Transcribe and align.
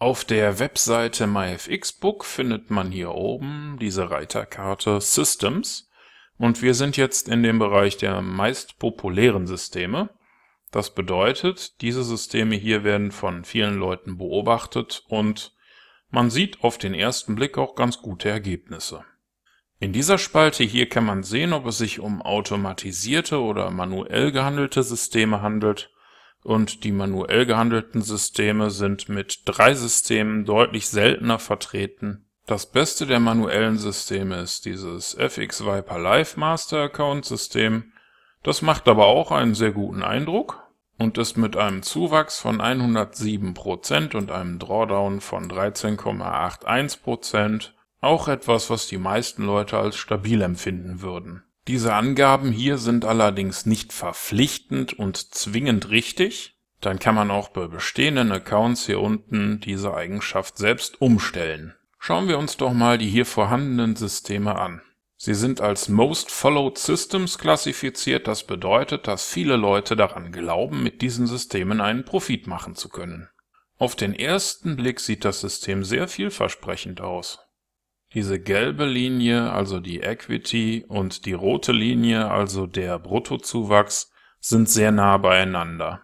Auf 0.00 0.24
der 0.24 0.60
Webseite 0.60 1.26
MyFXBook 1.26 2.24
findet 2.24 2.70
man 2.70 2.92
hier 2.92 3.10
oben 3.10 3.78
diese 3.80 4.12
Reiterkarte 4.12 5.00
Systems 5.00 5.90
und 6.36 6.62
wir 6.62 6.74
sind 6.74 6.96
jetzt 6.96 7.28
in 7.28 7.42
dem 7.42 7.58
Bereich 7.58 7.96
der 7.96 8.22
meist 8.22 8.78
populären 8.78 9.48
Systeme. 9.48 10.10
Das 10.70 10.94
bedeutet, 10.94 11.80
diese 11.80 12.04
Systeme 12.04 12.54
hier 12.54 12.84
werden 12.84 13.10
von 13.10 13.44
vielen 13.44 13.76
Leuten 13.76 14.18
beobachtet 14.18 15.02
und 15.08 15.52
man 16.10 16.30
sieht 16.30 16.62
auf 16.62 16.78
den 16.78 16.94
ersten 16.94 17.34
Blick 17.34 17.58
auch 17.58 17.74
ganz 17.74 18.00
gute 18.00 18.28
Ergebnisse. 18.28 19.04
In 19.80 19.92
dieser 19.92 20.18
Spalte 20.18 20.62
hier 20.62 20.88
kann 20.88 21.06
man 21.06 21.24
sehen, 21.24 21.52
ob 21.52 21.66
es 21.66 21.78
sich 21.78 21.98
um 21.98 22.22
automatisierte 22.22 23.40
oder 23.40 23.72
manuell 23.72 24.30
gehandelte 24.30 24.84
Systeme 24.84 25.42
handelt 25.42 25.90
und 26.42 26.84
die 26.84 26.92
manuell 26.92 27.46
gehandelten 27.46 28.02
Systeme 28.02 28.70
sind 28.70 29.08
mit 29.08 29.42
drei 29.44 29.74
Systemen 29.74 30.44
deutlich 30.44 30.88
seltener 30.88 31.38
vertreten. 31.38 32.26
Das 32.46 32.66
Beste 32.66 33.06
der 33.06 33.20
manuellen 33.20 33.76
Systeme 33.76 34.40
ist 34.40 34.64
dieses 34.64 35.14
FX 35.14 35.66
Viper 35.66 35.98
Live 35.98 36.36
Master 36.36 36.84
Account 36.84 37.26
System. 37.26 37.92
Das 38.42 38.62
macht 38.62 38.88
aber 38.88 39.06
auch 39.06 39.32
einen 39.32 39.54
sehr 39.54 39.72
guten 39.72 40.02
Eindruck 40.02 40.62
und 40.98 41.18
ist 41.18 41.36
mit 41.36 41.56
einem 41.56 41.82
Zuwachs 41.82 42.40
von 42.40 42.62
107% 42.62 44.16
und 44.16 44.30
einem 44.30 44.58
Drawdown 44.58 45.20
von 45.20 45.50
13,81% 45.50 47.72
auch 48.00 48.28
etwas, 48.28 48.70
was 48.70 48.86
die 48.86 48.96
meisten 48.96 49.44
Leute 49.44 49.76
als 49.76 49.96
stabil 49.96 50.40
empfinden 50.40 51.02
würden. 51.02 51.42
Diese 51.68 51.92
Angaben 51.92 52.50
hier 52.50 52.78
sind 52.78 53.04
allerdings 53.04 53.66
nicht 53.66 53.92
verpflichtend 53.92 54.94
und 54.94 55.18
zwingend 55.34 55.90
richtig. 55.90 56.56
Dann 56.80 56.98
kann 56.98 57.14
man 57.14 57.30
auch 57.30 57.50
bei 57.50 57.66
bestehenden 57.66 58.32
Accounts 58.32 58.86
hier 58.86 59.00
unten 59.00 59.60
diese 59.60 59.92
Eigenschaft 59.92 60.56
selbst 60.56 61.02
umstellen. 61.02 61.74
Schauen 61.98 62.26
wir 62.26 62.38
uns 62.38 62.56
doch 62.56 62.72
mal 62.72 62.96
die 62.96 63.10
hier 63.10 63.26
vorhandenen 63.26 63.96
Systeme 63.96 64.56
an. 64.56 64.80
Sie 65.16 65.34
sind 65.34 65.60
als 65.60 65.90
Most 65.90 66.30
Followed 66.30 66.78
Systems 66.78 67.36
klassifiziert, 67.36 68.28
das 68.28 68.44
bedeutet, 68.44 69.06
dass 69.06 69.30
viele 69.30 69.56
Leute 69.56 69.94
daran 69.94 70.32
glauben, 70.32 70.82
mit 70.82 71.02
diesen 71.02 71.26
Systemen 71.26 71.82
einen 71.82 72.04
Profit 72.04 72.46
machen 72.46 72.76
zu 72.76 72.88
können. 72.88 73.28
Auf 73.76 73.94
den 73.94 74.14
ersten 74.14 74.76
Blick 74.76 75.00
sieht 75.00 75.26
das 75.26 75.40
System 75.40 75.84
sehr 75.84 76.08
vielversprechend 76.08 77.02
aus. 77.02 77.40
Diese 78.14 78.40
gelbe 78.40 78.86
Linie, 78.86 79.52
also 79.52 79.80
die 79.80 80.00
Equity, 80.00 80.84
und 80.88 81.26
die 81.26 81.34
rote 81.34 81.72
Linie, 81.72 82.30
also 82.30 82.66
der 82.66 82.98
Bruttozuwachs, 82.98 84.10
sind 84.40 84.68
sehr 84.68 84.92
nah 84.92 85.18
beieinander. 85.18 86.02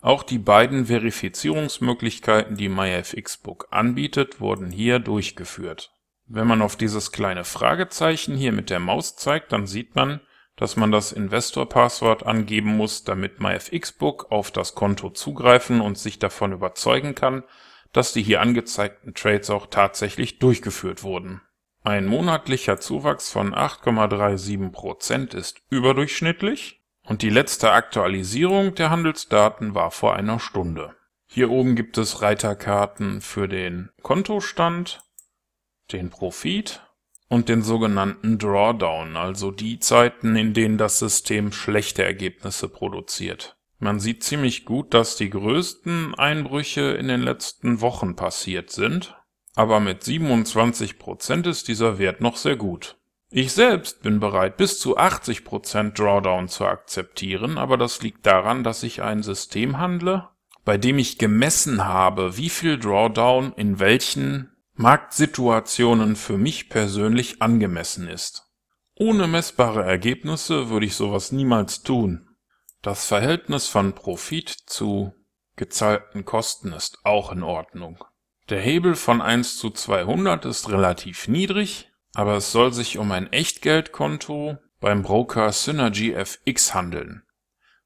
Auch 0.00 0.22
die 0.22 0.38
beiden 0.38 0.86
Verifizierungsmöglichkeiten, 0.86 2.56
die 2.56 2.68
MyFXBook 2.68 3.68
anbietet, 3.70 4.40
wurden 4.40 4.70
hier 4.70 4.98
durchgeführt. 4.98 5.92
Wenn 6.26 6.46
man 6.46 6.62
auf 6.62 6.76
dieses 6.76 7.12
kleine 7.12 7.44
Fragezeichen 7.44 8.34
hier 8.34 8.52
mit 8.52 8.70
der 8.70 8.80
Maus 8.80 9.16
zeigt, 9.16 9.52
dann 9.52 9.66
sieht 9.66 9.94
man, 9.94 10.20
dass 10.56 10.76
man 10.76 10.90
das 10.90 11.12
Investor-Passwort 11.12 12.24
angeben 12.24 12.76
muss, 12.76 13.04
damit 13.04 13.40
MyFXBook 13.40 14.30
auf 14.30 14.50
das 14.50 14.74
Konto 14.74 15.10
zugreifen 15.10 15.80
und 15.80 15.98
sich 15.98 16.18
davon 16.18 16.52
überzeugen 16.52 17.14
kann, 17.14 17.44
dass 17.92 18.12
die 18.12 18.22
hier 18.22 18.40
angezeigten 18.40 19.14
Trades 19.14 19.50
auch 19.50 19.66
tatsächlich 19.66 20.38
durchgeführt 20.38 21.02
wurden. 21.02 21.42
Ein 21.84 22.06
monatlicher 22.06 22.78
Zuwachs 22.78 23.30
von 23.30 23.54
8,37% 23.54 25.34
ist 25.34 25.62
überdurchschnittlich 25.68 26.80
und 27.04 27.22
die 27.22 27.30
letzte 27.30 27.72
Aktualisierung 27.72 28.74
der 28.74 28.90
Handelsdaten 28.90 29.74
war 29.74 29.90
vor 29.90 30.14
einer 30.14 30.38
Stunde. 30.38 30.94
Hier 31.26 31.50
oben 31.50 31.74
gibt 31.74 31.98
es 31.98 32.22
Reiterkarten 32.22 33.20
für 33.20 33.48
den 33.48 33.90
Kontostand, 34.02 35.02
den 35.90 36.10
Profit 36.10 36.82
und 37.28 37.48
den 37.48 37.62
sogenannten 37.62 38.38
Drawdown, 38.38 39.16
also 39.16 39.50
die 39.50 39.78
Zeiten, 39.78 40.36
in 40.36 40.52
denen 40.54 40.78
das 40.78 40.98
System 40.98 41.50
schlechte 41.50 42.04
Ergebnisse 42.04 42.68
produziert. 42.68 43.56
Man 43.82 43.98
sieht 43.98 44.22
ziemlich 44.22 44.64
gut, 44.64 44.94
dass 44.94 45.16
die 45.16 45.28
größten 45.28 46.14
Einbrüche 46.14 46.92
in 46.92 47.08
den 47.08 47.20
letzten 47.20 47.80
Wochen 47.80 48.14
passiert 48.14 48.70
sind, 48.70 49.16
aber 49.56 49.80
mit 49.80 50.04
27% 50.04 51.48
ist 51.48 51.66
dieser 51.66 51.98
Wert 51.98 52.20
noch 52.20 52.36
sehr 52.36 52.54
gut. 52.54 52.96
Ich 53.28 53.52
selbst 53.52 54.04
bin 54.04 54.20
bereit, 54.20 54.56
bis 54.56 54.78
zu 54.78 54.98
80% 54.98 55.94
Drawdown 55.94 56.46
zu 56.46 56.64
akzeptieren, 56.64 57.58
aber 57.58 57.76
das 57.76 58.00
liegt 58.02 58.24
daran, 58.24 58.62
dass 58.62 58.84
ich 58.84 59.02
ein 59.02 59.24
System 59.24 59.78
handle, 59.78 60.28
bei 60.64 60.78
dem 60.78 60.98
ich 60.98 61.18
gemessen 61.18 61.84
habe, 61.84 62.36
wie 62.36 62.50
viel 62.50 62.78
Drawdown 62.78 63.52
in 63.56 63.80
welchen 63.80 64.52
Marktsituationen 64.74 66.14
für 66.14 66.38
mich 66.38 66.68
persönlich 66.68 67.42
angemessen 67.42 68.06
ist. 68.06 68.44
Ohne 68.94 69.26
messbare 69.26 69.82
Ergebnisse 69.82 70.70
würde 70.70 70.86
ich 70.86 70.94
sowas 70.94 71.32
niemals 71.32 71.82
tun. 71.82 72.28
Das 72.82 73.06
Verhältnis 73.06 73.68
von 73.68 73.94
Profit 73.94 74.48
zu 74.48 75.14
gezahlten 75.54 76.24
Kosten 76.24 76.72
ist 76.72 76.98
auch 77.04 77.30
in 77.30 77.44
Ordnung. 77.44 78.02
Der 78.50 78.60
Hebel 78.60 78.96
von 78.96 79.22
1 79.22 79.56
zu 79.56 79.70
200 79.70 80.44
ist 80.46 80.68
relativ 80.68 81.28
niedrig, 81.28 81.92
aber 82.12 82.34
es 82.34 82.50
soll 82.50 82.72
sich 82.72 82.98
um 82.98 83.12
ein 83.12 83.32
Echtgeldkonto 83.32 84.58
beim 84.80 85.02
Broker 85.02 85.52
Synergy 85.52 86.12
FX 86.12 86.74
handeln. 86.74 87.22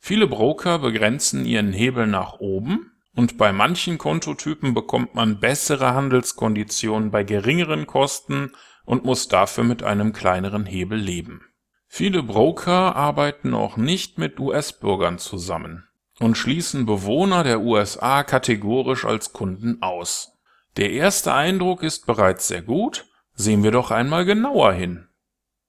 Viele 0.00 0.26
Broker 0.26 0.80
begrenzen 0.80 1.44
ihren 1.46 1.72
Hebel 1.72 2.08
nach 2.08 2.40
oben 2.40 2.90
und 3.14 3.38
bei 3.38 3.52
manchen 3.52 3.96
Kontotypen 3.96 4.74
bekommt 4.74 5.14
man 5.14 5.38
bessere 5.38 5.94
Handelskonditionen 5.94 7.12
bei 7.12 7.22
geringeren 7.22 7.86
Kosten 7.86 8.50
und 8.84 9.04
muss 9.04 9.28
dafür 9.28 9.62
mit 9.62 9.84
einem 9.84 10.12
kleineren 10.12 10.66
Hebel 10.66 10.98
leben. 10.98 11.49
Viele 11.92 12.22
Broker 12.22 12.94
arbeiten 12.94 13.52
auch 13.52 13.76
nicht 13.76 14.16
mit 14.16 14.38
US-Bürgern 14.38 15.18
zusammen 15.18 15.88
und 16.20 16.38
schließen 16.38 16.86
Bewohner 16.86 17.42
der 17.42 17.60
USA 17.62 18.22
kategorisch 18.22 19.04
als 19.04 19.32
Kunden 19.32 19.82
aus. 19.82 20.38
Der 20.76 20.92
erste 20.92 21.34
Eindruck 21.34 21.82
ist 21.82 22.06
bereits 22.06 22.46
sehr 22.46 22.62
gut, 22.62 23.06
sehen 23.34 23.64
wir 23.64 23.72
doch 23.72 23.90
einmal 23.90 24.24
genauer 24.24 24.72
hin. 24.72 25.08